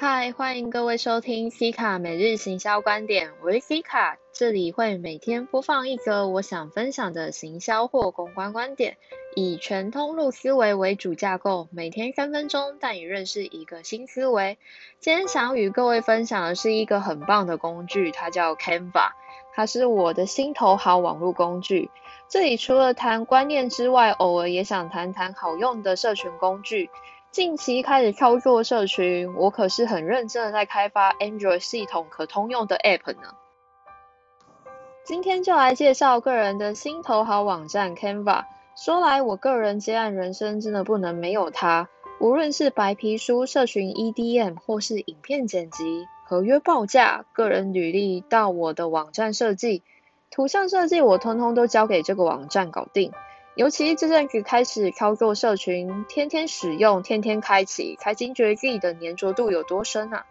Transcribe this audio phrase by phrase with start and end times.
[0.00, 8.96] 嗨，欢迎各位收听 C 卡每日行销观点，我是 C 卡，这里会每天播放一个我想分享的行销或公关观点，
[9.36, 14.56] 以全通路思维为主架构，每天三分钟带你认识一个新思维。
[15.00, 19.10] 今天想与各位分享的是一个很棒的工具，它叫 Canva，
[19.52, 21.90] 它是我的心头好网络工具。
[22.26, 26.88] 这里除了谈观念之外，偶尔也想谈谈好用的社群工具。
[27.30, 33.36] 近期开始操作社群，我可是很认真的在开发 Android 系统可通用的 App 呢。
[35.04, 38.46] 今天就来介绍个人的心头好网站 Canva。
[38.76, 41.88] 说来，我个人接案人生真的不能没有它。
[42.18, 49.84] 无论是白皮书、社群 EDM，或是影片剪辑、合约报价、个人履历，到我的网站设计、
[50.32, 53.12] 图像设计，我通通都交给这个网站搞定。
[53.60, 60.24] 尤其这阵子开始操作社群，天天使用，天天开启，才惊觉自己的粘着度有多深啊！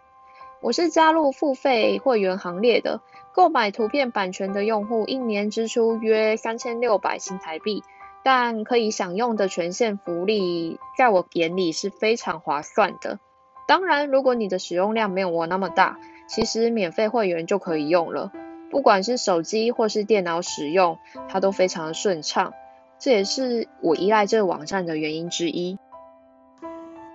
[0.60, 3.00] 我是加入付费会员行列的，
[3.32, 7.84] 购买图片版权的用户，一年支出约三千六百新台币，
[8.24, 13.20] 但可以享用的权限福利，在我眼里是非常划算的。
[13.68, 18.32] 当然，如果你的使用量没有我那么大，其实免费会员就可以用了，
[18.72, 22.54] 不管是手机或是电脑使用，它都非常的顺畅。
[23.00, 25.78] 这也是我依赖这个网站的原因之一。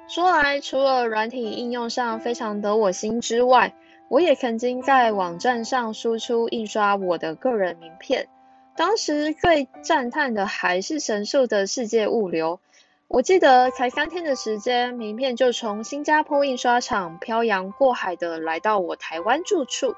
[0.08, 3.74] 说来，除了软体应用上非常得我心之外，
[4.10, 8.28] 我也曾经在网站上输出印刷我的个人名片。
[8.76, 12.60] 当时最赞叹的还是神速的世界物流。
[13.08, 19.96] 我记得才三天的时间，名片就从新加坡印刷厂漂洋过海的来到我台湾住处。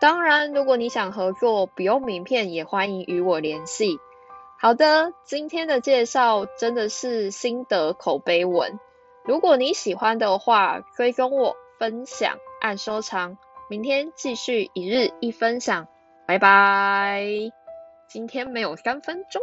[0.00, 3.98] 当然，如果你想合作，不用名片也欢迎与我联系。
[4.62, 8.78] 好的，今天的介绍真的是心得口碑文。
[9.24, 13.38] 如果你喜欢的话，可以跟我，分享，按收藏。
[13.70, 15.88] 明天继续一日一分享，
[16.26, 17.24] 拜拜。
[18.06, 19.40] 今天没有三分钟。